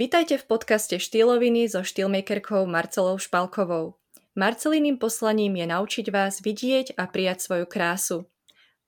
[0.00, 4.00] Vítajte v podcaste Štýloviny so štýlmakerkou Marcelou Špalkovou.
[4.32, 8.24] Marceliným poslaním je naučiť vás vidieť a prijať svoju krásu.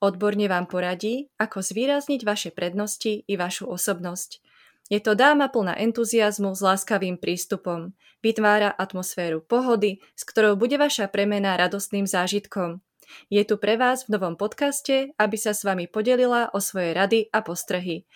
[0.00, 4.40] Odborne vám poradí, ako zvýrazniť vaše prednosti i vašu osobnosť.
[4.88, 7.92] Je to dáma plná entuziasmu s láskavým prístupom.
[8.24, 12.80] Vytvára atmosféru pohody, s ktorou bude vaša premena radostným zážitkom.
[13.28, 17.28] Je tu pre vás v novom podcaste, aby sa s vami podelila o svoje rady
[17.36, 18.08] a postrehy.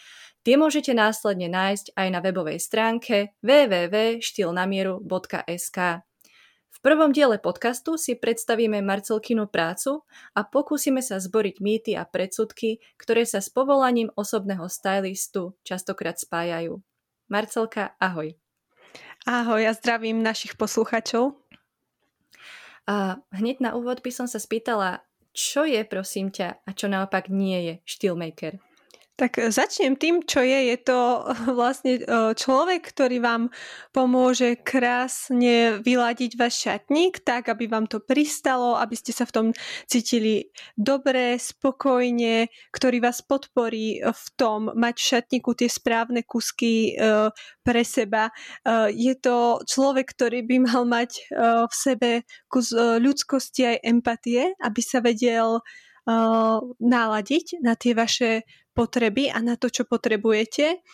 [0.46, 5.78] Tie môžete následne nájsť aj na webovej stránke www.štylnamieru.sk.
[6.70, 10.06] V prvom diele podcastu si predstavíme Marcelkinu prácu
[10.38, 16.78] a pokúsime sa zboriť mýty a predsudky, ktoré sa s povolaním osobného stylistu častokrát spájajú.
[17.26, 18.38] Marcelka, ahoj.
[19.26, 21.34] Ahoj, ja zdravím našich posluchačov.
[22.86, 25.02] A hneď na úvod by som sa spýtala,
[25.34, 28.62] čo je prosím ťa a čo naopak nie je štýlmaker?
[29.16, 30.76] Tak e, začnem tým, čo je.
[30.76, 31.24] Je to
[31.56, 32.02] vlastne e,
[32.36, 33.48] človek, ktorý vám
[33.96, 39.46] pomôže krásne vyladiť váš šatník tak, aby vám to pristalo, aby ste sa v tom
[39.88, 47.32] cítili dobre, spokojne, ktorý vás podporí v tom mať v šatníku tie správne kusky e,
[47.64, 48.30] pre seba.
[48.94, 51.10] Je to človek, ktorý by mal mať
[51.66, 52.10] v sebe
[52.46, 55.58] kus ľudskosti aj empatie, aby sa vedel
[56.78, 60.84] náladiť na tie vaše potreby a na to, čo potrebujete.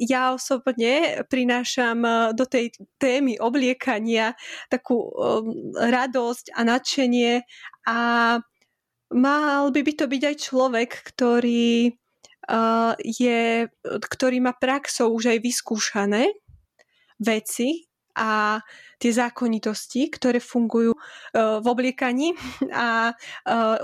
[0.00, 4.32] Ja osobne prinášam do tej témy obliekania
[4.72, 7.44] takú um, radosť a nadšenie
[7.86, 7.98] a
[9.12, 11.94] mal by, by to byť aj človek, ktorý
[13.00, 13.42] je,
[13.88, 16.28] ktorý má praxou už aj vyskúšané
[17.16, 18.60] veci a
[19.00, 20.94] tie zákonitosti, ktoré fungujú
[21.34, 22.36] v obliekaní
[22.72, 23.16] a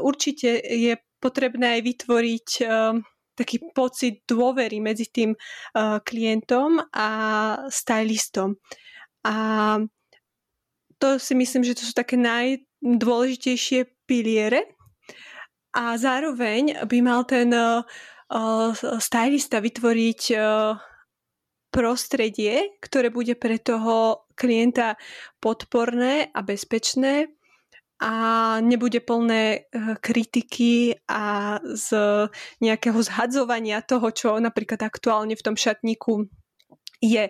[0.05, 2.97] určite je potrebné aj vytvoriť uh,
[3.37, 7.09] taký pocit dôvery medzi tým uh, klientom a
[7.71, 8.57] stylistom.
[9.25, 9.35] A
[11.01, 14.77] to si myslím, že to sú také najdôležitejšie piliere.
[15.71, 17.85] A zároveň by mal ten uh,
[18.99, 20.23] stylista vytvoriť
[21.71, 24.99] prostredie, ktoré bude pre toho klienta
[25.39, 27.31] podporné a bezpečné
[28.01, 28.13] a
[28.65, 31.89] nebude plné eh, kritiky a z
[32.65, 36.25] nejakého zhadzovania toho, čo napríklad aktuálne v tom šatníku
[37.05, 37.29] je.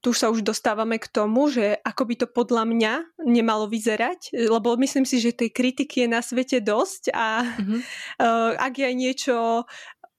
[0.00, 2.92] Tu sa už dostávame k tomu, že ako by to podľa mňa
[3.28, 7.80] nemalo vyzerať, lebo myslím si, že tej kritiky je na svete dosť a mm-hmm.
[8.66, 9.68] ak je niečo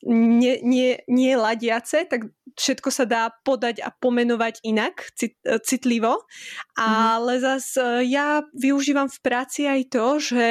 [0.06, 6.18] nie, nie, nie ladiace, tak všetko sa dá podať a pomenovať inak, cit, e, citlivo.
[6.18, 6.82] Mm-hmm.
[6.82, 10.48] Ale zas e, ja využívam v práci aj to, že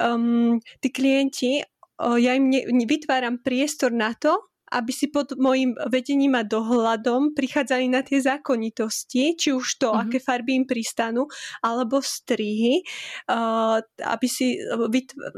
[0.00, 1.52] um, tí klienti,
[1.96, 4.36] ja im ne, vytváram priestor na to,
[4.72, 10.10] aby si pod môjim vedením a dohľadom prichádzali na tie zákonitosti, či už to, mm-hmm.
[10.10, 11.30] aké farby im pristanú,
[11.62, 12.82] alebo strihy,
[13.30, 14.58] uh, aby si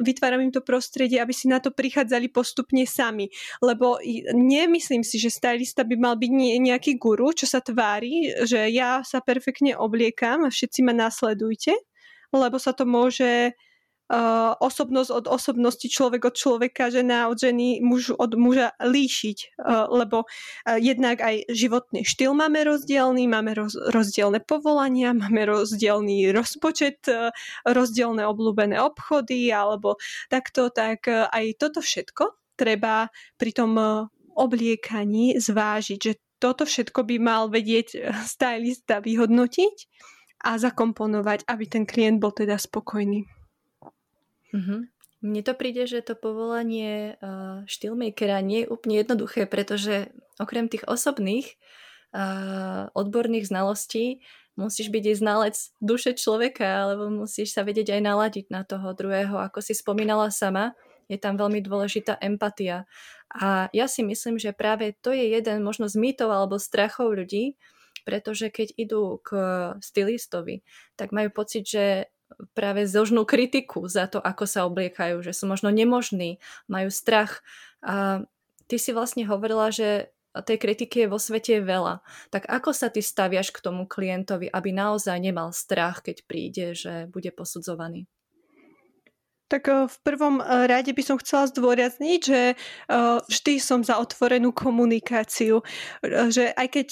[0.00, 3.28] vytváram im to prostredie, aby si na to prichádzali postupne sami.
[3.61, 4.00] Lebo
[4.33, 9.21] nemyslím si, že stylista by mal byť nejaký guru, čo sa tvári, že ja sa
[9.21, 11.77] perfektne obliekam a všetci ma nasledujte,
[12.33, 13.53] lebo sa to môže
[14.59, 19.61] osobnosť od osobnosti, človek od človeka, žena od ženy, muž od muža líšiť,
[19.93, 20.25] lebo
[20.81, 27.05] jednak aj životný štýl máme rozdielný, máme roz, rozdielne povolania, máme rozdielný rozpočet,
[27.69, 30.01] rozdielne obľúbené obchody alebo
[30.33, 33.77] takto, tak aj toto všetko treba pri tom
[34.33, 39.77] obliekaní zvážiť, že toto všetko by mal vedieť stylista vyhodnotiť
[40.49, 43.38] a zakomponovať, aby ten klient bol teda spokojný.
[44.54, 44.81] Mm-hmm.
[45.19, 50.86] Mne to príde, že to povolanie uh, štýlmakera nie je úplne jednoduché, pretože okrem tých
[50.86, 51.59] osobných
[52.14, 54.22] uh, odborných znalostí
[54.54, 59.38] musíš byť aj znalec duše človeka, alebo musíš sa vedieť aj naladiť na toho druhého.
[59.38, 60.75] Ako si spomínala sama,
[61.06, 62.86] je tam veľmi dôležitá empatia.
[63.32, 67.54] A ja si myslím, že práve to je jeden možno z mýtov alebo strachov ľudí,
[68.03, 69.28] pretože keď idú k
[69.78, 70.65] stylistovi,
[70.97, 72.09] tak majú pocit, že
[72.53, 77.41] práve zožnú kritiku za to, ako sa obliekajú, že sú možno nemožní, majú strach.
[77.80, 78.25] A
[78.66, 80.13] ty si vlastne hovorila, že
[80.45, 82.04] tej kritiky je vo svete veľa.
[82.28, 87.09] Tak ako sa ty staviaš k tomu klientovi, aby naozaj nemal strach, keď príde, že
[87.10, 88.07] bude posudzovaný?
[89.48, 93.97] Tak eh, v prvom eh, rade by som chcela zdôrazniť, že eh, vždy som za
[93.97, 95.65] otvorenú komunikáciu.
[96.04, 96.89] Že aj keď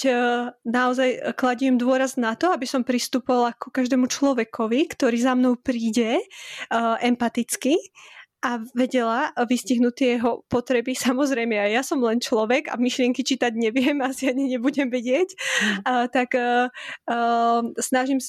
[0.65, 6.19] naozaj kladím dôraz na to, aby som pristupovala ku každému človekovi, ktorý za mnou príde
[7.01, 7.77] empaticky
[8.45, 10.93] a vedela vystihnúť tie jeho potreby.
[11.07, 15.77] Samozrejme, aj ja som len človek a myšlienky čítať neviem, asi ani nebudem vedieť, mm.
[15.85, 16.69] uh, tak uh,
[17.09, 18.21] uh, snažím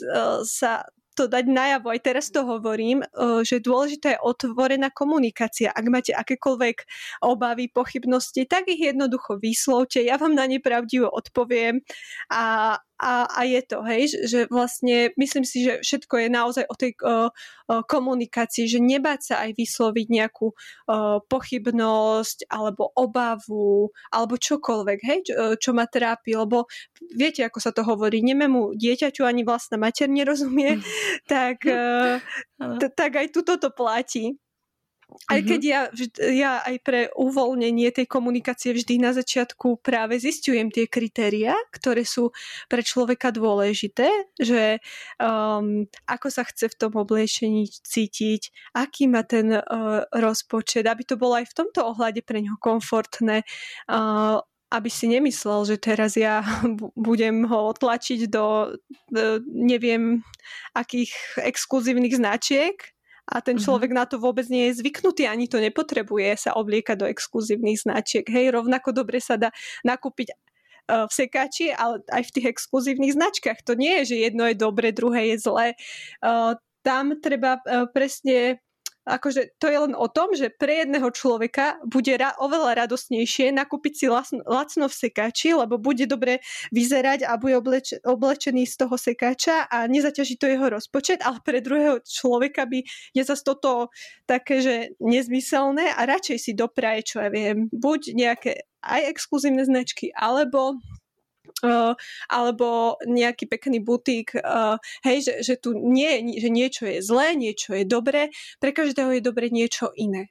[0.44, 0.84] sa
[1.18, 3.02] to dať najavo, aj teraz to hovorím,
[3.42, 5.74] že dôležitá je otvorená komunikácia.
[5.74, 6.86] Ak máte akékoľvek
[7.26, 11.82] obavy, pochybnosti, tak ich jednoducho vyslovte, ja vám na ne pravdivo odpoviem
[12.30, 16.74] a, a, a je to, hej, že vlastne myslím si, že všetko je naozaj o
[16.74, 17.30] tej o
[17.86, 20.54] komunikácii, že nebáť sa aj vysloviť nejakú o,
[21.30, 26.66] pochybnosť alebo obavu alebo čokoľvek, hej, čo, čo ma trápi, lebo
[27.14, 30.80] viete, ako sa to hovorí, nemému dieťaťu ani vlastná mater nerozumie,
[31.30, 31.62] tak,
[32.80, 34.34] t- tak aj tu toto platí.
[35.08, 35.70] Aj keď mhm.
[35.72, 35.80] ja,
[36.28, 42.28] ja aj pre uvoľnenie tej komunikácie vždy na začiatku práve zistujem tie kritéria, ktoré sú
[42.68, 44.04] pre človeka dôležité,
[44.36, 44.84] že
[45.16, 51.16] um, ako sa chce v tom obliečení cítiť, aký má ten uh, rozpočet, aby to
[51.16, 53.48] bolo aj v tomto ohľade pre neho komfortné,
[53.88, 56.44] uh, aby si nemyslel, že teraz ja
[57.08, 58.76] budem ho otlačiť do,
[59.08, 60.20] do neviem
[60.76, 62.76] akých exkluzívnych značiek,
[63.28, 63.64] a ten mhm.
[63.64, 64.08] človek mm-hmm.
[64.08, 68.24] na to vôbec nie je zvyknutý, ani to nepotrebuje sa obliekať do exkluzívnych značiek.
[68.24, 69.52] Hej, rovnako dobre sa dá
[69.84, 73.60] nakúpiť uh, v sekáči, ale aj v tých exkluzívnych značkách.
[73.68, 75.76] To nie je, že jedno je dobre, druhé je zlé.
[76.24, 78.64] Uh, tam treba uh, presne
[79.08, 83.92] akože to je len o tom, že pre jedného človeka bude ra- oveľa radosnejšie nakúpiť
[83.96, 89.00] si lacno, lacno v sekáči, lebo bude dobre vyzerať a bude obleč- oblečený z toho
[89.00, 92.84] sekáča a nezaťaží to jeho rozpočet, ale pre druhého človeka by
[93.16, 93.88] je zase toto
[94.28, 98.52] také, že nezmyselné a radšej si dopraje, čo ja viem, buď nejaké
[98.84, 100.78] aj exkluzívne značky, alebo
[102.30, 107.74] Alebo nejaký pekný butík, uh, hej, že, že tu nie, že niečo je zlé, niečo
[107.74, 108.30] je dobré,
[108.62, 110.30] pre každého je dobre niečo iné.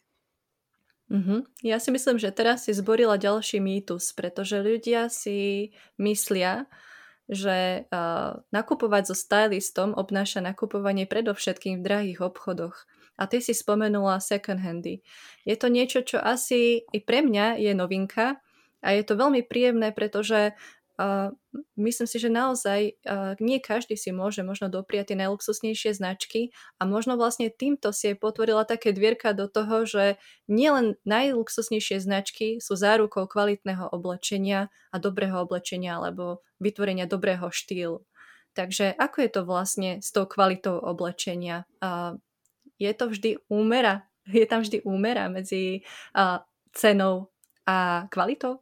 [1.07, 1.47] Uh-huh.
[1.63, 6.67] Ja si myslím, že teraz si zborila ďalší mýtus, pretože ľudia si myslia,
[7.31, 12.87] že uh, nakupovať so stylistom obnáša nakupovanie predovšetkým v drahých obchodoch.
[13.19, 15.03] A ty si spomenula second handy.
[15.43, 18.39] Je to niečo, čo asi i pre mňa je novinka
[18.83, 20.53] a je to veľmi príjemné, pretože
[20.97, 21.29] Uh,
[21.77, 26.49] myslím si, že naozaj uh, nie každý si môže možno dopriať tie najluxusnejšie značky
[26.81, 30.17] a možno vlastne týmto si aj potvorila také dvierka do toho, že
[30.49, 38.01] nielen najluxusnejšie značky sú zárukou kvalitného oblečenia a dobrého oblečenia alebo vytvorenia dobrého štýlu.
[38.57, 41.69] Takže ako je to vlastne s tou kvalitou oblečenia?
[41.77, 42.17] Uh,
[42.81, 44.09] je to vždy úmera?
[44.25, 45.87] Je tam vždy úmera medzi
[46.73, 47.31] cenou
[47.63, 48.59] a kvalitou?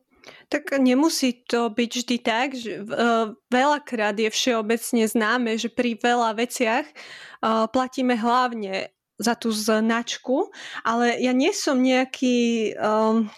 [0.49, 6.33] Tak nemusí to byť vždy tak, že uh, veľakrát je všeobecne známe, že pri veľa
[6.37, 10.51] veciach uh, platíme hlavne za tú značku,
[10.83, 13.31] ale ja nie som nejaký um,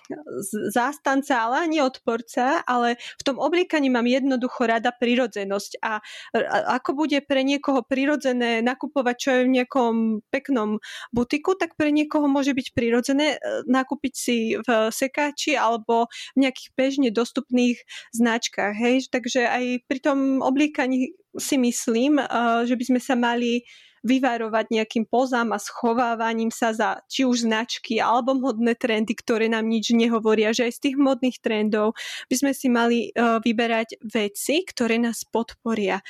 [0.73, 6.01] zástanca, ale ani odporca, ale v tom obliekaní mám jednoducho rada prirodzenosť a,
[6.33, 9.93] a ako bude pre niekoho prirodzené nakupovať čo je v nejakom
[10.33, 10.81] peknom
[11.13, 16.69] butiku, tak pre niekoho môže byť prirodzené e, nakúpiť si v sekáči alebo v nejakých
[16.73, 17.77] bežne dostupných
[18.17, 18.73] značkách.
[18.77, 19.13] Hej?
[19.13, 23.61] Takže aj pri tom obliekaní si myslím, uh, že by sme sa mali
[24.05, 29.65] vyvarovať nejakým pozám a schovávaním sa za či už značky alebo modné trendy, ktoré nám
[29.65, 31.97] nič nehovoria, že aj z tých modných trendov
[32.27, 36.01] by sme si mali uh, vyberať veci, ktoré nás podporia.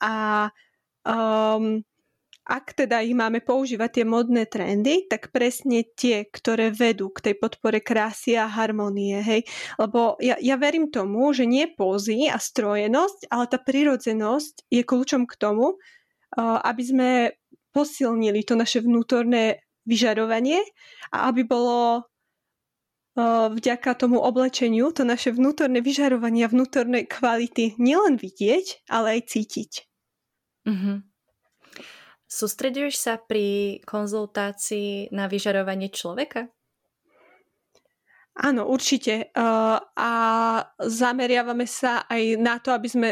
[0.00, 0.48] A
[1.04, 1.84] um,
[2.50, 7.34] ak teda ich máme používať tie modné trendy, tak presne tie, ktoré vedú k tej
[7.38, 9.46] podpore krásy a harmonie, hej.
[9.78, 15.30] Lebo ja, ja verím tomu, že nie pózy a strojenosť, ale tá prirodzenosť je kľúčom
[15.30, 15.78] k tomu,
[16.38, 17.08] aby sme
[17.70, 20.62] posilnili to naše vnútorné vyžarovanie
[21.14, 22.06] a aby bolo
[23.50, 29.72] vďaka tomu oblečeniu to naše vnútorné vyžarovanie a vnútorné kvality nielen vidieť, ale aj cítiť.
[30.66, 30.96] Mm-hmm.
[32.30, 36.46] Sústreduješ sa pri konzultácii na vyžarovanie človeka?
[38.38, 39.34] Áno, určite.
[39.34, 40.12] A
[40.78, 43.08] zameriavame sa aj na to, aby sme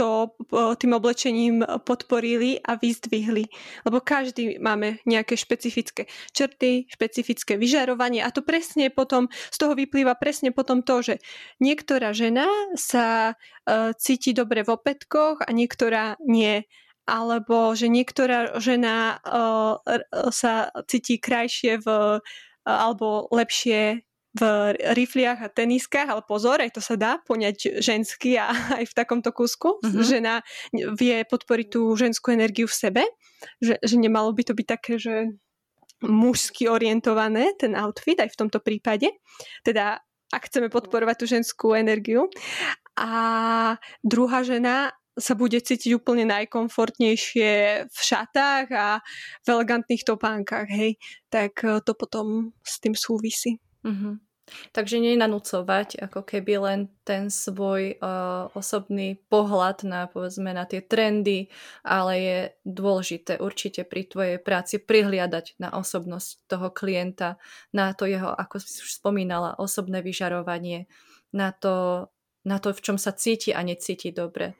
[0.00, 0.32] to
[0.80, 3.44] tým oblečením podporili a vyzdvihli.
[3.84, 10.16] Lebo každý máme nejaké špecifické črty, špecifické vyžarovanie a to presne potom, z toho vyplýva
[10.16, 11.14] presne potom to, že
[11.60, 12.48] niektorá žena
[12.80, 16.64] sa uh, cíti dobre v opätkoch a niektorá nie
[17.10, 19.82] alebo že niektorá žena uh,
[20.30, 22.22] sa cíti krajšie v, uh,
[22.64, 24.42] alebo lepšie v
[24.94, 29.34] rifliach a teniskách, ale pozor, aj to sa dá poňať žensky a aj v takomto
[29.34, 29.82] kúsku.
[29.82, 30.02] Mm-hmm.
[30.06, 30.34] Žena
[30.94, 33.02] vie podporiť tú ženskú energiu v sebe,
[33.58, 35.34] že, že nemalo by to byť také, že
[36.00, 39.12] mužsky orientované, ten outfit aj v tomto prípade.
[39.66, 42.30] Teda ak chceme podporovať tú ženskú energiu.
[42.94, 47.50] A druhá žena sa bude cítiť úplne najkomfortnejšie
[47.90, 49.02] v šatách a
[49.42, 50.96] v elegantných topánkach, hej.
[51.28, 53.58] Tak e, to potom s tým súvisí.
[53.84, 54.14] Mm-hmm.
[54.74, 61.48] Takže nenanúcovať ako keby len ten svoj uh, osobný pohľad na, povedzme, na tie trendy,
[61.86, 67.38] ale je dôležité určite pri tvojej práci prihliadať na osobnosť toho klienta,
[67.70, 70.90] na to jeho, ako si už spomínala, osobné vyžarovanie,
[71.30, 72.10] na to,
[72.42, 74.58] na to, v čom sa cíti a necíti dobre.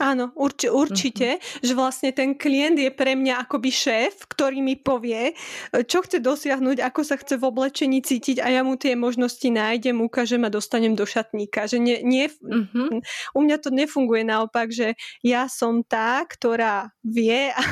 [0.00, 1.68] Áno, urči, určite, mm-hmm.
[1.68, 5.36] že vlastne ten klient je pre mňa akoby šéf, ktorý mi povie,
[5.84, 10.00] čo chce dosiahnuť, ako sa chce v oblečení cítiť a ja mu tie možnosti nájdem,
[10.00, 11.68] ukážem a dostanem do šatníka.
[11.68, 13.04] Že nie, nie, mm-hmm.
[13.36, 17.64] U mňa to nefunguje naopak, že ja som tá, ktorá vie a,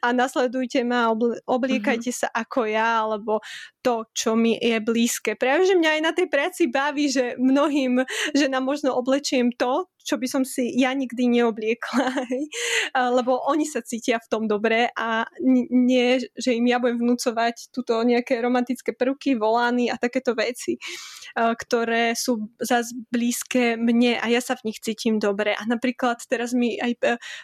[0.00, 1.12] a nasledujte ma,
[1.44, 2.22] obliekajte mm-hmm.
[2.24, 3.44] sa ako ja, alebo
[3.84, 5.36] to, čo mi je blízke.
[5.36, 8.00] Práve, že mňa aj na tej práci baví, že mnohým,
[8.32, 12.08] že nám možno oblečiem to, čo by som si ja nikdy neobliekla,
[13.20, 18.00] lebo oni sa cítia v tom dobre a nie, že im ja budem vnúcovať túto
[18.00, 20.80] nejaké romantické prvky, volány a takéto veci,
[21.36, 25.52] ktoré sú zase blízke mne a ja sa v nich cítim dobre.
[25.52, 26.96] A napríklad teraz mi aj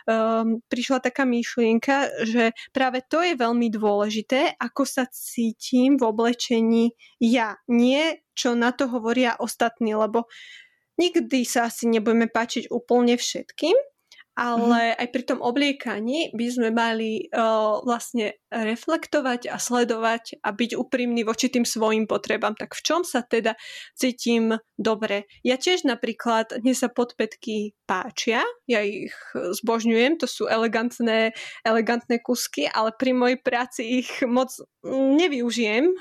[0.09, 6.97] um, prišla taká myšlienka, že práve to je veľmi dôležité, ako sa cítim v oblečení
[7.21, 7.61] ja.
[7.69, 10.27] Nie, čo na to hovoria ostatní, lebo
[10.95, 13.75] Nikdy sa asi nebudeme páčiť úplne všetkým,
[14.35, 14.99] ale mm.
[14.99, 21.27] aj pri tom obliekaní by sme mali uh, vlastne reflektovať a sledovať a byť úprimný
[21.27, 22.55] voči tým svojim potrebám.
[22.55, 23.59] Tak v čom sa teda
[23.99, 25.27] cítim dobre?
[25.43, 31.35] Ja tiež napríklad, dnes sa podpätky páčia, ja ich zbožňujem, to sú elegantné,
[31.67, 34.51] elegantné kusky, ale pri mojej práci ich moc
[34.85, 35.97] nevyužijem,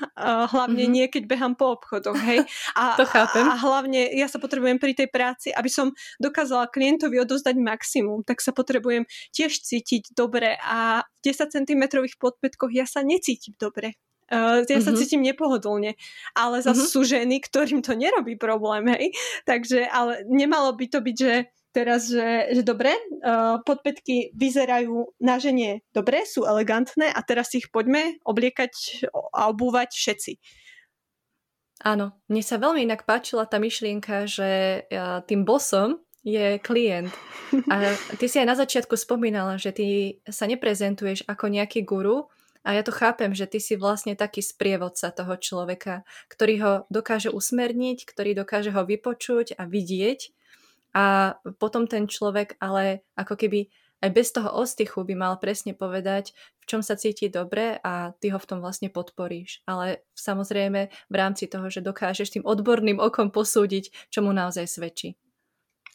[0.50, 0.94] hlavne mm-hmm.
[0.94, 2.44] nie, keď behám po obchodoch, hej.
[2.78, 3.44] A, to chápem.
[3.48, 8.40] A hlavne ja sa potrebujem pri tej práci, aby som dokázala klientovi odozdať maximum, tak
[8.40, 9.04] sa potrebujem
[9.36, 11.82] tiež cítiť dobre a v 10 cm
[12.16, 13.98] podpätky spätkoch ja sa necítim dobre.
[14.32, 14.98] Uh, ja sa mhm.
[14.98, 16.00] cítim nepohodlne,
[16.32, 16.94] ale zase mm-hmm.
[16.96, 19.12] sú ženy, ktorým to nerobí problém, hej.
[19.44, 21.34] Takže, ale nemalo by to byť, že
[21.76, 27.68] teraz, že, že dobre, uh, podpätky vyzerajú na žene dobre, sú elegantné a teraz ich
[27.68, 30.32] poďme obliekať a obúvať všetci.
[31.84, 37.12] Áno, mne sa veľmi inak páčila tá myšlienka, že uh, tým bosom je klient.
[37.70, 39.86] A ty si aj na začiatku spomínala, že ty
[40.26, 42.32] sa neprezentuješ ako nejaký guru,
[42.64, 46.00] a ja to chápem, že ty si vlastne taký sprievodca toho človeka,
[46.32, 50.32] ktorý ho dokáže usmerniť, ktorý dokáže ho vypočuť a vidieť.
[50.96, 53.68] A potom ten človek ale ako keby
[54.00, 58.32] aj bez toho ostychu by mal presne povedať, v čom sa cíti dobre a ty
[58.32, 59.60] ho v tom vlastne podporíš.
[59.68, 65.20] Ale samozrejme v rámci toho, že dokážeš tým odborným okom posúdiť, čo mu naozaj svedčí.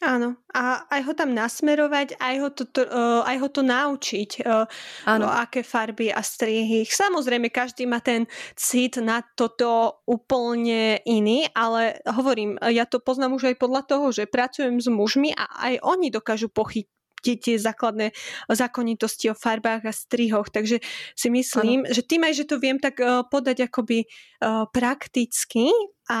[0.00, 4.64] Áno, a aj ho tam nasmerovať, aj ho to, uh, aj ho to naučiť, uh,
[5.04, 5.24] Áno.
[5.24, 6.88] No, aké farby a strihy.
[6.88, 8.24] Samozrejme, každý má ten
[8.56, 14.24] cit na toto úplne iný, ale hovorím, ja to poznám už aj podľa toho, že
[14.24, 16.88] pracujem s mužmi a aj oni dokážu pochytiť
[17.20, 18.16] tie, tie základné
[18.48, 20.48] zákonitosti o farbách a strihoch.
[20.48, 20.80] Takže
[21.12, 21.92] si myslím, ano.
[21.92, 24.08] že tým aj, že to viem tak uh, podať akoby
[24.40, 25.68] uh, prakticky
[26.08, 26.20] a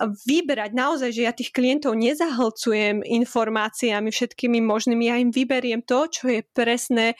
[0.00, 6.32] vyberať naozaj, že ja tých klientov nezahlcujem informáciami všetkými možnými, ja im vyberiem to, čo
[6.32, 7.16] je presné e,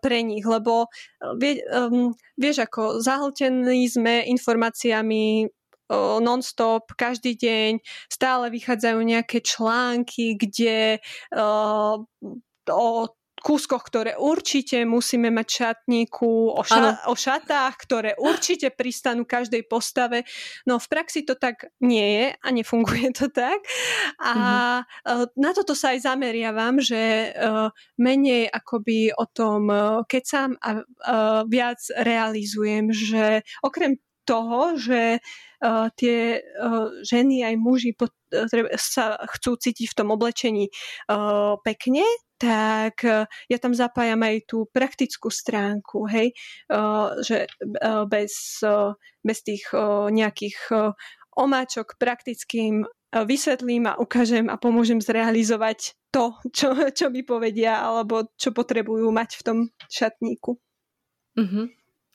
[0.00, 0.88] pre nich, lebo e,
[1.36, 5.48] vie, um, vieš, ako zahltení sme informáciami
[5.94, 7.76] non-stop, každý deň,
[8.08, 10.96] stále vychádzajú nejaké články, kde
[11.36, 12.00] uh,
[12.72, 12.88] o
[13.44, 20.24] kúskoch, ktoré určite musíme mať šatníku, o, ša- o šatách, ktoré určite pristanú každej postave.
[20.64, 23.60] No v praxi to tak nie je a nefunguje to tak.
[24.24, 24.32] A
[24.80, 25.36] mm-hmm.
[25.36, 27.28] na toto sa aj zameriavam, že e,
[28.00, 29.76] menej akoby o tom e,
[30.08, 30.80] kecam a
[31.44, 38.08] viac realizujem, že okrem toho, že uh, tie uh, ženy aj muži uh,
[38.76, 40.68] sa chcú cítiť v tom oblečení
[41.08, 42.04] uh, pekne,
[42.36, 46.34] tak uh, ja tam zapájam aj tú praktickú stránku, hej,
[46.70, 47.46] uh, že
[48.10, 48.60] bez,
[49.24, 49.64] bez tých
[50.10, 50.56] nejakých
[51.34, 58.50] omáčok praktickým vysvetlím a ukážem a pomôžem zrealizovať to, čo, čo mi povedia alebo čo
[58.50, 60.58] potrebujú mať v tom šatníku.
[61.38, 61.66] Mm-hmm.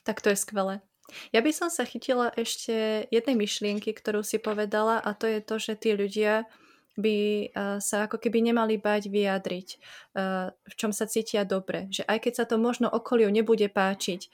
[0.04, 0.84] Tak to je skvelé.
[1.30, 5.56] Ja by som sa chytila ešte jednej myšlienky, ktorú si povedala a to je to,
[5.58, 6.48] že tí ľudia
[6.98, 11.88] by eh, sa ako keby nemali bať vyjadriť, eh, v čom sa cítia dobre.
[11.88, 14.28] Že aj keď sa to možno okoliu nebude páčiť,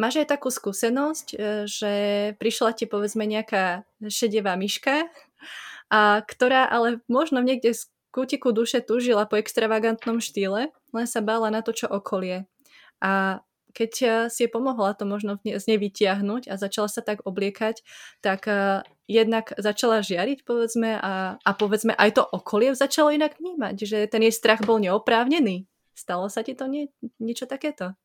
[0.00, 1.36] máš aj takú skúsenosť, e,
[1.68, 1.92] že
[2.42, 5.06] prišla ti povedzme nejaká šedivá myška,
[5.92, 11.52] a ktorá ale možno niekde z kútiku duše túžila po extravagantnom štýle, len sa bála
[11.52, 12.48] na to, čo okolie.
[13.04, 13.92] A keď
[14.28, 17.80] si je pomohla to možno z nej vytiahnuť a začala sa tak obliekať,
[18.20, 23.76] tak uh, jednak začala žiariť, povedzme, a, a povedzme aj to okolie začalo inak vnímať,
[23.82, 25.64] že ten jej strach bol neoprávnený.
[25.96, 27.96] Stalo sa ti to nie, niečo takéto?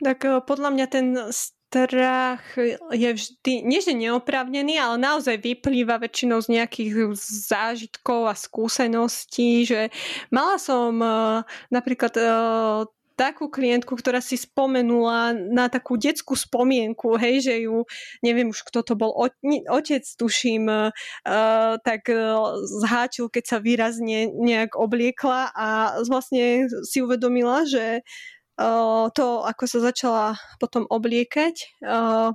[0.00, 2.58] Tak uh, podľa mňa ten strach
[2.90, 7.14] je vždy, nie že neoprávnený, ale naozaj vyplýva väčšinou z nejakých
[7.46, 9.94] zážitkov a skúseností, že
[10.34, 10.98] mala som
[11.70, 12.10] napríklad
[13.20, 17.84] takú klientku, ktorá si spomenula na takú detskú spomienku, hej, že ju,
[18.24, 19.12] neviem už kto to bol,
[19.68, 20.88] otec tuším, uh,
[21.84, 29.44] tak uh, zháčil, keď sa výrazne nejak obliekla a vlastne si uvedomila, že uh, to,
[29.44, 32.32] ako sa začala potom obliekať, uh,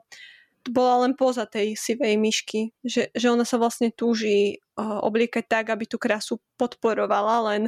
[0.69, 5.85] bola len poza tej sivej myšky, že, že ona sa vlastne túži obliekať tak, aby
[5.85, 7.61] tú krásu podporovala, len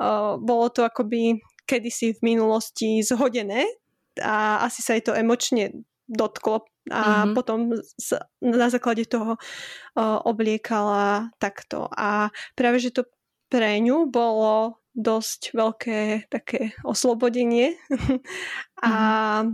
[0.00, 3.68] uh, bolo to akoby kedysi v minulosti zhodené
[4.24, 7.34] a asi sa jej to emočne dotklo a mm-hmm.
[7.36, 7.76] potom
[8.40, 11.84] na základe toho uh, obliekala takto.
[11.92, 13.04] A práve, že to
[13.52, 16.00] pre ňu bolo dosť veľké
[16.32, 17.76] také oslobodenie
[18.80, 18.92] a,
[19.44, 19.52] mm-hmm.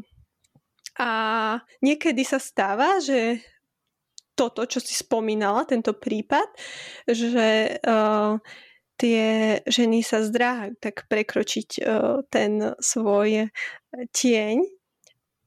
[1.03, 1.11] a
[1.83, 3.43] niekedy sa stáva, že
[4.35, 6.49] toto, čo si spomínala, tento prípad,
[7.07, 8.39] že uh,
[8.99, 13.51] tie ženy sa zdráhajú tak prekročiť uh, ten svoj
[13.95, 14.57] tieň.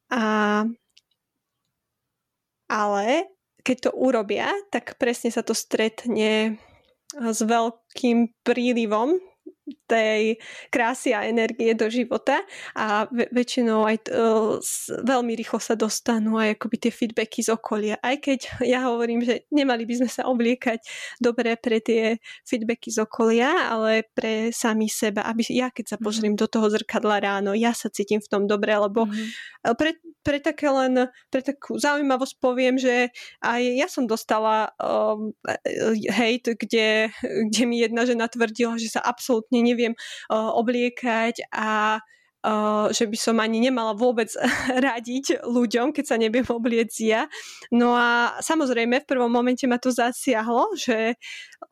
[0.08, 0.24] A,
[2.72, 3.08] ale
[3.68, 6.56] keď to urobia, tak presne sa to stretne
[7.12, 9.20] s veľkým prílivom
[9.88, 10.40] tej
[10.72, 12.44] krásy a energie do života
[12.76, 14.60] a väčšinou aj uh,
[15.04, 17.96] veľmi rýchlo sa dostanú aj akoby tie feedbacky z okolia.
[18.00, 20.80] Aj keď ja hovorím, že nemali by sme sa obliekať
[21.20, 26.04] dobre pre tie feedbacky z okolia, ale pre sami seba, aby ja keď sa mhm.
[26.04, 26.48] pozriem mm-hmm.
[26.48, 29.76] do toho zrkadla ráno, ja sa cítim v tom dobre, lebo mm-hmm.
[29.76, 35.32] pre, pre také len, pre takú zaujímavosť poviem, že aj ja som dostala um,
[36.12, 37.08] hejt, kde,
[37.48, 39.96] kde mi jedna žena tvrdila, že sa absolútne neviem
[40.28, 42.04] uh, obliekať a
[42.48, 44.30] Uh, že by som ani nemala vôbec
[44.88, 47.26] radiť ľuďom, keď sa nebiem obliec ja.
[47.74, 51.18] No a samozrejme v prvom momente ma to zasiahlo, že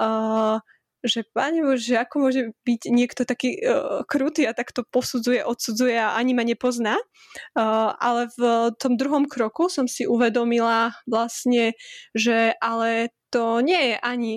[0.01, 0.57] uh,
[1.05, 6.17] že pani že ako môže byť niekto taký uh, krutý a takto posudzuje, odsudzuje a
[6.17, 6.97] ani ma nepozná.
[7.53, 11.77] Uh, ale v tom druhom kroku som si uvedomila vlastne,
[12.17, 14.33] že ale to nie je ani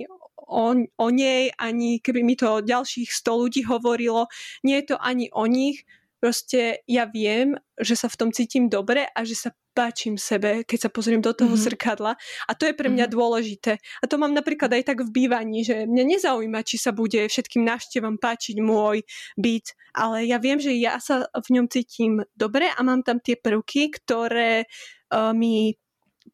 [0.49, 4.33] o, o nej, ani keby mi to ďalších 100 ľudí hovorilo,
[4.65, 5.85] nie je to ani o nich,
[6.19, 10.79] proste ja viem, že sa v tom cítim dobre a že sa páčim sebe, keď
[10.87, 11.67] sa pozriem do toho mm-hmm.
[11.71, 12.13] zrkadla.
[12.51, 13.15] A to je pre mňa mm-hmm.
[13.15, 13.73] dôležité.
[14.03, 17.63] A to mám napríklad aj tak v bývaní, že mňa nezaujíma, či sa bude všetkým
[17.63, 19.07] návštevom páčiť môj
[19.39, 23.39] byt, ale ja viem, že ja sa v ňom cítim dobre a mám tam tie
[23.39, 24.67] prvky, ktoré
[25.15, 25.79] uh, mi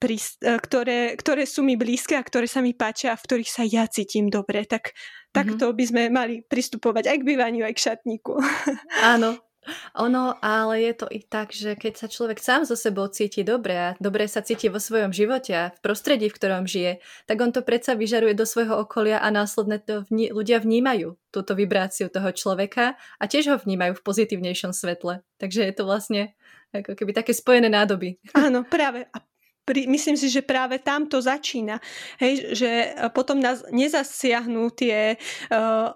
[0.01, 3.51] prist- e, ktoré, ktoré sú mi blízke a ktoré sa mi páčia a v ktorých
[3.51, 4.67] sa ja cítim dobre.
[4.67, 5.33] Tak, mm-hmm.
[5.33, 8.35] takto by sme mali pristupovať aj k bývaniu, aj k šatníku.
[9.15, 9.39] Áno,
[9.97, 13.75] ono, ale je to i tak, že keď sa človek sám so sebou cíti dobre
[13.75, 17.51] a dobre sa cíti vo svojom živote a v prostredí, v ktorom žije, tak on
[17.51, 22.31] to predsa vyžaruje do svojho okolia a následne to vní, ľudia vnímajú túto vibráciu toho
[22.31, 25.27] človeka a tiež ho vnímajú v pozitívnejšom svetle.
[25.43, 26.33] Takže je to vlastne
[26.75, 28.19] ako keby také spojené nádoby.
[28.35, 29.07] Áno, práve.
[29.15, 29.23] A
[29.65, 31.81] pri, myslím si, že práve tam to začína.
[32.21, 35.17] Hej, že e, potom nás nezasiahnú tie,
[35.51, 35.89] uh,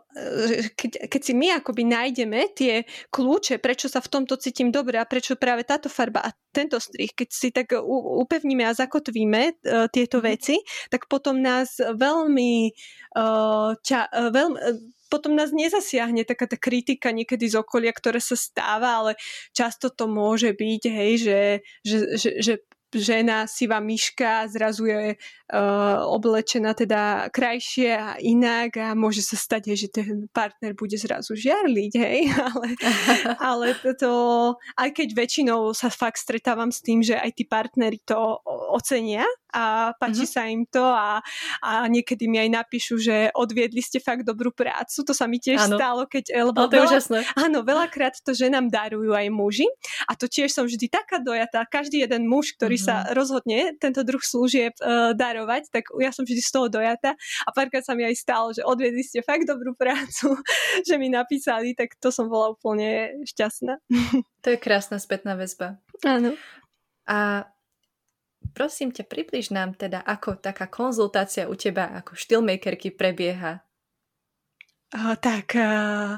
[0.74, 5.07] keď, keď si my akoby nájdeme tie kľúče, prečo sa v tomto cítim dobre a
[5.07, 7.76] prečo práve táto farba a tento strih, keď si tak
[8.18, 10.24] upevníme a zakotvíme uh, tieto mhm.
[10.24, 10.57] veci,
[10.88, 12.72] tak potom nás veľmi,
[13.85, 14.00] ťa,
[14.33, 14.59] veľmi
[15.09, 19.12] potom nás nezasiahne taká tá kritika niekedy z okolia, ktoré sa stáva, ale
[19.57, 21.40] často to môže byť, hej, že,
[21.81, 22.52] že, že, že
[22.94, 29.77] žena sivá myška zrazu je uh, oblečená teda krajšie a inak a môže sa stať,
[29.77, 32.68] že ten partner bude zrazu žiarliť, hej, ale,
[33.37, 34.12] ale to,
[34.81, 38.40] aj keď väčšinou sa fakt stretávam s tým, že aj tí partneri to
[38.72, 40.34] ocenia, a páči uh-huh.
[40.34, 41.24] sa im to a,
[41.64, 45.04] a niekedy mi aj napíšu, že odviedli ste fakt dobrú prácu.
[45.04, 45.76] To sa mi tiež ano.
[45.76, 46.52] stalo, keď...
[46.52, 47.18] Lebo to je veľa, úžasné.
[47.37, 49.68] Áno, veľakrát to ženám darujú aj muži
[50.04, 51.64] a to tiež som vždy taká dojatá.
[51.64, 53.08] Každý jeden muž, ktorý uh-huh.
[53.08, 57.50] sa rozhodne tento druh služieb uh, darovať, tak ja som vždy z toho dojatá a
[57.50, 60.37] párkrát sa mi aj stalo, že odviedli ste fakt dobrú prácu,
[60.88, 63.80] že mi napísali, tak to som bola úplne šťastná.
[64.38, 65.82] To je krásna spätná väzba.
[66.06, 66.38] Áno.
[67.11, 67.48] A
[68.52, 73.61] prosím ťa, približ nám teda, ako taká konzultácia u teba ako štýlmakerky prebieha.
[74.88, 76.16] Uh, tak, uh,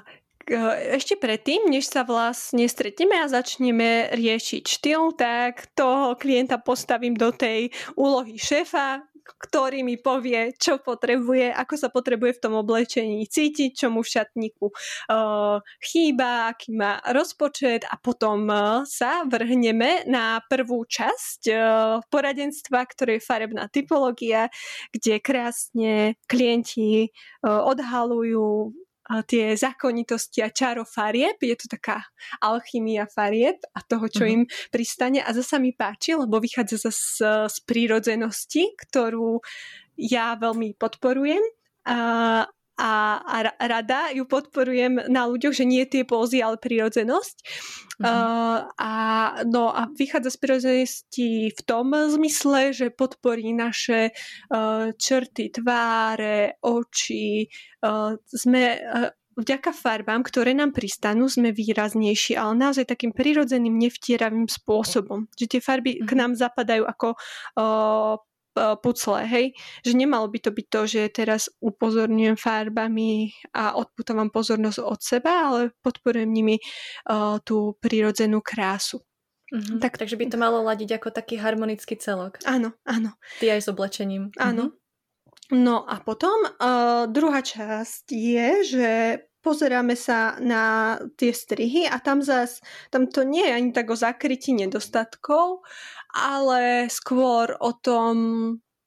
[0.90, 7.30] ešte predtým, než sa vlastne stretneme a začneme riešiť štýl, tak toho klienta postavím do
[7.30, 9.06] tej úlohy šéfa,
[9.38, 14.12] ktorý mi povie, čo potrebuje, ako sa potrebuje v tom oblečení cítiť, čo mu v
[14.16, 21.58] šatníku uh, chýba, aký má rozpočet a potom uh, sa vrhneme na prvú časť uh,
[22.08, 24.48] poradenstva, ktoré je farebná typológia,
[24.90, 27.12] kde krásne klienti
[27.44, 28.72] uh, odhalujú
[29.27, 31.42] tie zákonitosti a čaro farieb.
[31.42, 32.07] Je to taká
[32.38, 34.35] alchymia farieb a toho, čo uh-huh.
[34.35, 35.18] im pristane.
[35.25, 37.03] A zasa mi páči, lebo vychádza z,
[37.51, 39.42] z prírodzenosti, ktorú
[39.99, 41.42] ja veľmi podporujem.
[41.90, 42.46] A,
[42.80, 47.36] a, a rada ju podporujem na ľuďoch, že nie tie pózy, ale prírodzenosť.
[48.00, 48.08] Uh-huh.
[48.08, 48.92] Uh, a,
[49.44, 54.16] no a vychádza z prírodzenosti v tom zmysle, že podporí naše
[54.48, 57.52] uh, črty, tváre, oči.
[57.84, 64.48] Uh, sme uh, vďaka farbám, ktoré nám pristanú, sme výraznejší, ale naozaj takým prirodzeným, nevtieravým
[64.48, 65.28] spôsobom.
[65.36, 66.18] Že tie farby k mhm.
[66.18, 67.08] nám zapadajú ako
[67.60, 68.16] uh,
[68.81, 69.46] pucle, hej?
[69.83, 75.33] Že nemalo by to byť to, že teraz upozorňujem farbami a odputávam pozornosť od seba,
[75.51, 76.57] ale podporujem nimi
[77.09, 79.01] uh, tú prirodzenú krásu.
[79.51, 79.83] Mm-hmm.
[79.83, 82.38] Tak, Takže by to malo ladiť ako taký harmonický celok.
[82.46, 83.18] Áno, áno.
[83.42, 84.31] Ty aj s oblečením.
[84.38, 84.70] Áno.
[84.70, 84.79] Mm-hmm.
[85.51, 88.87] No a potom uh, druhá časť je, že
[89.40, 92.61] pozeráme sa na tie strihy a tam zas,
[92.92, 95.64] tam to nie je ani tak o zakrytí nedostatkov,
[96.12, 98.14] ale skôr o tom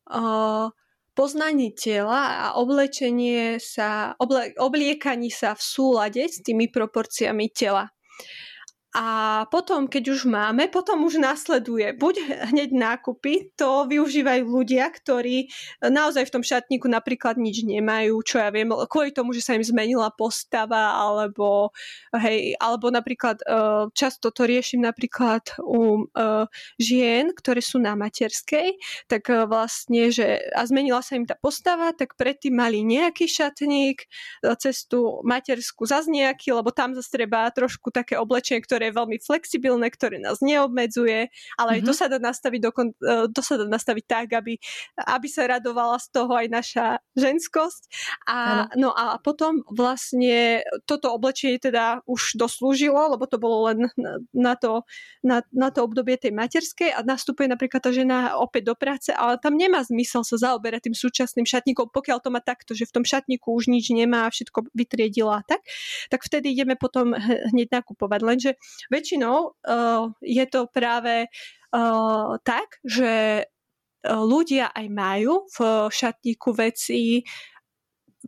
[0.09, 0.67] uh,
[1.13, 7.89] poznaní tela a oblečenie sa, oble, obliekaní sa v súlade s tými proporciami tela.
[8.93, 9.05] A
[9.49, 11.97] potom, keď už máme, potom už nasleduje.
[11.97, 15.49] Buď hneď nákupy, to využívajú ľudia, ktorí
[15.81, 19.65] naozaj v tom šatníku napríklad nič nemajú, čo ja viem, kvôli tomu, že sa im
[19.65, 21.73] zmenila postava, alebo,
[22.13, 23.45] hej, alebo napríklad e,
[23.97, 26.45] často to riešim napríklad u uh,
[26.77, 28.77] žien, ktoré sú na materskej,
[29.07, 34.05] tak vlastne, že a zmenila sa im tá postava, tak predtým mali nejaký šatník,
[34.59, 39.17] cestu materskú zase nejaký, lebo tam zase treba trošku také oblečenie, ktoré ktoré je veľmi
[39.23, 41.75] flexibilné, ktoré nás neobmedzuje, ale mm-hmm.
[41.79, 41.99] aj to mhm.
[42.03, 44.59] sa dá nastaviť, dokon, e, to sa dá nastaviť tak, aby,
[44.99, 47.81] aby sa radovala z toho aj naša ženskosť.
[48.27, 53.87] A, no a potom vlastne toto oblečenie teda už doslúžilo, lebo to bolo len
[54.35, 54.83] na to,
[55.23, 59.39] na, na to obdobie tej materskej a nastupuje napríklad tá žena opäť do práce, ale
[59.39, 63.05] tam nemá zmysel sa zaoberať tým súčasným šatníkom, pokiaľ to má takto, že v tom
[63.07, 65.63] šatníku už nič nemá, všetko vytriedila tak,
[66.09, 67.13] tak vtedy ideme potom
[67.53, 68.19] hneď nakupovať.
[68.25, 68.51] Lenže
[68.91, 73.45] Väčšinou uh, je to práve uh, tak, že
[74.03, 77.23] ľudia aj majú v šatníku veci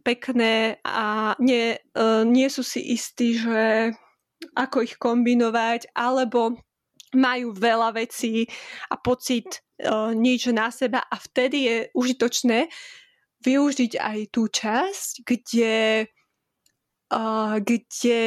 [0.04, 3.92] pekné a nie, uh, nie sú si istí, že
[4.56, 6.56] ako ich kombinovať, alebo
[7.16, 8.48] majú veľa vecí
[8.92, 11.04] a pocit uh, nič na seba.
[11.08, 12.68] A vtedy je užitočné
[13.44, 16.08] využiť aj tú časť, kde,
[17.12, 18.24] uh, kde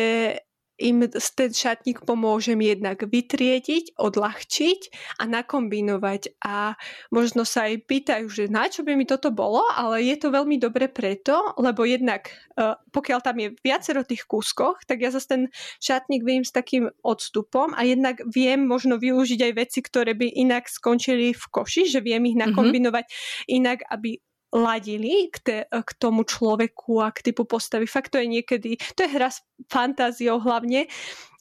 [0.79, 4.81] im ten šatník pomôžem jednak vytriediť, odľahčiť
[5.19, 6.38] a nakombinovať.
[6.38, 6.79] A
[7.11, 10.57] možno sa aj pýtajú, že na čo by mi toto bolo, ale je to veľmi
[10.62, 15.43] dobre preto, lebo jednak e, pokiaľ tam je viacero tých kúskoch, tak ja zase ten
[15.83, 20.71] šatník viem s takým odstupom a jednak viem možno využiť aj veci, ktoré by inak
[20.71, 22.51] skončili v koši, že viem ich mhm.
[22.51, 23.57] nakombinovať mm-hmm.
[23.59, 27.85] inak, aby ladili k, te, k tomu človeku a k typu postavy.
[27.85, 30.89] Fakt to je niekedy, to je hra s fantáziou hlavne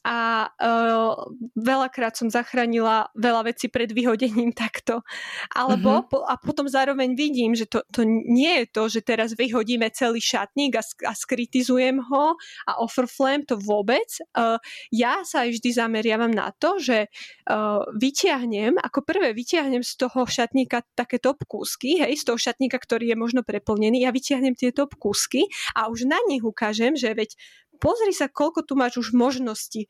[0.08, 5.04] a uh, veľakrát som zachránila veľa vecí pred vyhodením takto.
[5.52, 6.08] Alebo mm-hmm.
[6.08, 10.24] po, a potom zároveň vidím, že to, to nie je to, že teraz vyhodíme celý
[10.24, 14.08] šatník a, a skritizujem ho a offerflame, to vôbec.
[14.32, 14.56] Uh,
[14.88, 20.24] ja sa aj vždy zameriavam na to, že uh, vyťahnem, ako prvé vyťahnem z toho
[20.24, 24.72] šatníka také top kúsky, hej, z toho šatníka, ktorý je možno preplnený, ja vyťahnem tie
[24.72, 25.44] top kúsky
[25.76, 27.36] a už na nich ukážem, že veď
[27.78, 29.86] pozri sa, koľko tu máš už možností.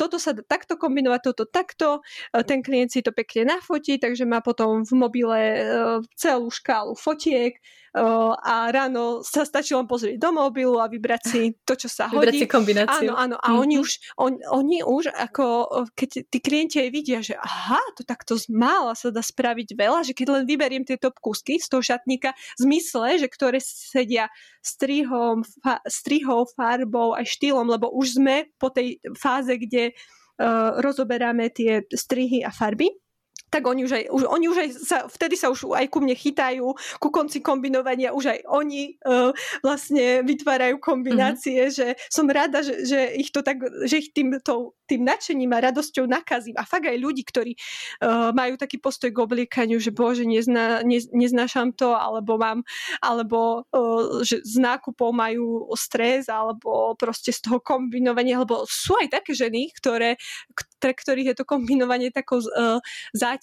[0.00, 2.00] Toto sa takto kombinovať, toto takto,
[2.32, 5.62] e, ten klient si to pekne nafotí, takže má potom v mobile e,
[6.16, 7.60] celú škálu fotiek,
[7.92, 12.24] a ráno sa stačí len pozrieť do mobilu a vybrať si to, čo sa hodí.
[12.24, 13.12] Vybrať si kombináciu.
[13.12, 13.36] Áno, áno.
[13.36, 13.62] A mm-hmm.
[13.68, 15.44] oni, už, on, oni už ako,
[15.92, 20.16] keď tí klienti aj vidia, že aha, to takto mála sa dá spraviť veľa, že
[20.16, 24.32] keď len vyberiem tie top kúsky z toho šatníka, v zmysle, že ktoré sedia
[24.64, 31.52] strihom, fa, strihou, farbou aj štýlom, lebo už sme po tej fáze, kde uh, rozoberáme
[31.52, 32.88] tie strihy a farby
[33.52, 36.16] tak oni už aj, už, oni už aj sa, vtedy sa už aj ku mne
[36.16, 41.76] chytajú, ku konci kombinovania už aj oni uh, vlastne vytvárajú kombinácie, mm-hmm.
[41.76, 45.68] že som rada, že, že ich to tak, že ich tým, to, tým nadšením a
[45.68, 46.56] radosťou nakazím.
[46.56, 50.98] A fakt aj ľudí, ktorí uh, majú taký postoj k obliekaniu, že bože, nezna, ne,
[51.12, 52.64] neznášam to, alebo mám,
[53.04, 59.20] alebo uh, že z nákupov majú stres, alebo proste z toho kombinovania, alebo sú aj
[59.20, 60.16] také ženy, ktoré,
[60.80, 62.80] pre ktorých je to kombinovanie takou uh,
[63.12, 63.41] záťažou,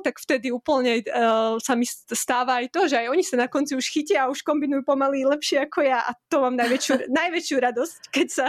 [0.00, 3.76] tak vtedy úplne uh, sa mi stáva aj to, že aj oni sa na konci
[3.76, 8.00] už chytia a už kombinujú pomaly lepšie ako ja a to mám najväčšiu, najväčšiu radosť,
[8.08, 8.46] keď sa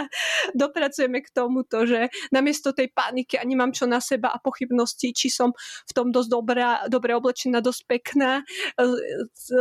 [0.56, 5.28] dopracujeme k tomuto, že namiesto tej paniky a nemám čo na seba a pochybnosti, či
[5.28, 5.52] som
[5.84, 8.40] v tom dosť dobrá, dobre oblečená, dosť pekná,
[8.80, 8.96] uh,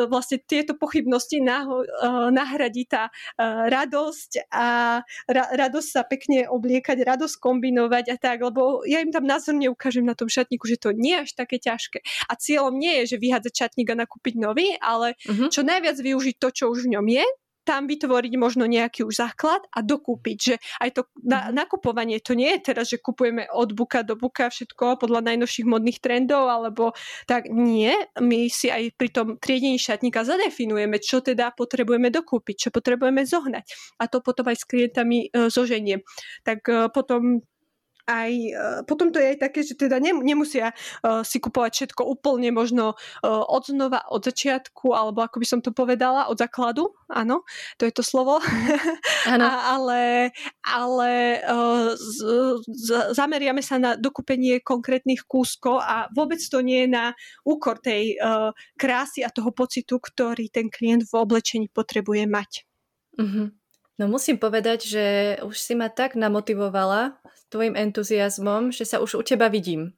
[0.08, 7.04] vlastne tieto pochybnosti naho, uh, nahradí tá uh, radosť a ra, radosť sa pekne obliekať,
[7.04, 10.96] radosť kombinovať a tak, lebo ja im tam názorne ukážem na tom šatníku, že to
[10.96, 12.06] nie až také ťažké.
[12.30, 15.50] A cieľom nie je, že vyhádzať čatník a nakúpiť nový, ale uh-huh.
[15.50, 17.26] čo najviac využiť to, čo už v ňom je,
[17.66, 21.66] tam vytvoriť možno nejaký už základ a dokúpiť, že aj to na, mhm.
[21.66, 26.00] nakupovanie, to nie je teraz, že kupujeme od buka do buka všetko podľa najnovších modných
[26.00, 26.94] trendov, alebo
[27.26, 32.70] tak nie, my si aj pri tom triedení šatníka zadefinujeme, čo teda potrebujeme dokúpiť, čo
[32.70, 33.66] potrebujeme zohnať
[33.98, 36.06] a to potom aj s klientami e, zoženiem.
[36.46, 37.42] Tak e, potom
[38.06, 42.54] aj, uh, potom to je aj také, že teda nemusia uh, si kupovať všetko úplne
[42.54, 47.42] možno uh, od znova, od začiatku, alebo ako by som to povedala, od základu, áno,
[47.82, 48.38] to je to slovo,
[49.26, 50.30] A, ale,
[50.62, 51.42] ale
[51.98, 52.18] z,
[52.70, 57.06] z, zameriame sa na dokúpenie konkrétnych kúskov a vôbec to nie je na
[57.42, 58.22] úkor tej
[58.78, 62.52] krásy a toho pocitu, ktorý ten klient v oblečení potrebuje mať.
[63.18, 63.65] Mm-hmm.
[63.96, 65.06] No musím povedať, že
[65.40, 67.16] už si ma tak namotivovala
[67.48, 69.96] tvojim entuziasmom, že sa už u teba vidím.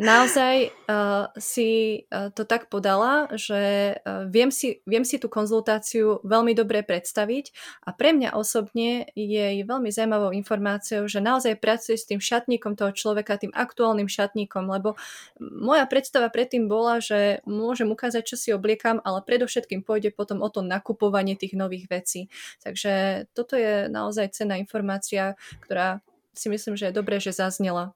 [0.00, 0.56] Naozaj
[0.88, 6.56] uh, si uh, to tak podala, že uh, viem, si, viem si tú konzultáciu veľmi
[6.56, 7.52] dobre predstaviť
[7.84, 12.96] a pre mňa osobne je veľmi zaujímavou informáciou, že naozaj pracuje s tým šatníkom toho
[12.96, 14.96] človeka, tým aktuálnym šatníkom, lebo
[15.36, 20.48] moja predstava predtým bola, že môžem ukázať, čo si obliekam, ale predovšetkým pôjde potom o
[20.48, 22.32] to nakupovanie tých nových vecí.
[22.64, 26.00] Takže toto je naozaj cená informácia, ktorá
[26.32, 27.92] si myslím, že je dobré, že zaznela.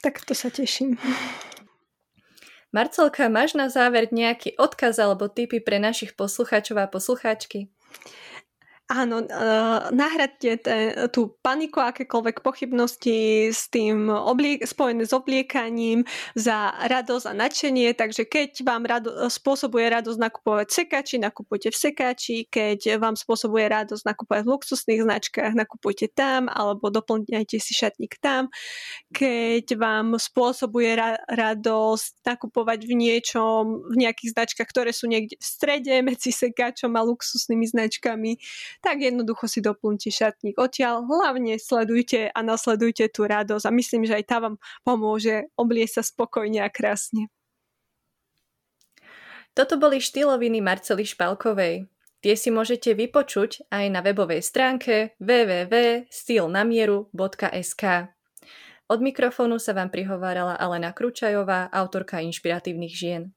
[0.00, 0.96] Tak to sa teším.
[2.72, 7.68] Marcelka, máš na záver nejaký odkaz alebo tipy pre našich poslucháčov a poslucháčky?
[8.90, 16.02] Áno, uh, nahradte te, tú paniku, akékoľvek pochybnosti s tým obliek- spojené s obliekaním
[16.34, 21.78] za radosť a nadšenie, takže keď vám rado- spôsobuje radosť nakupovať v sekači, nakupujte v
[21.78, 28.18] sekači, keď vám spôsobuje radosť nakupovať v luxusných značkách, nakupujte tam, alebo doplňajte si šatník
[28.18, 28.50] tam.
[29.14, 35.46] Keď vám spôsobuje ra- radosť nakupovať v niečom, v nejakých značkách, ktoré sú niekde v
[35.46, 38.34] strede medzi sekáčom a luxusnými značkami,
[38.80, 41.04] tak jednoducho si doplňte šatník odtiaľ.
[41.04, 46.02] Hlavne sledujte a nasledujte tú radosť a myslím, že aj tá vám pomôže obliecť sa
[46.04, 47.28] spokojne a krásne.
[49.52, 51.84] Toto boli štýloviny Marcely Špalkovej.
[52.20, 57.84] Tie si môžete vypočuť aj na webovej stránke www.stylnamieru.sk.
[58.90, 63.32] Od mikrofónu sa vám prihovárala Alena Kručajová, autorka inšpiratívnych žien.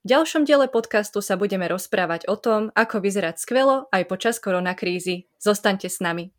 [0.00, 5.28] V ďalšom diele podcastu sa budeme rozprávať o tom, ako vyzerať skvelo aj počas koronakrízy.
[5.36, 6.32] Zostaňte s nami.